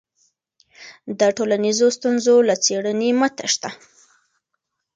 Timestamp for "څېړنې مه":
2.63-3.27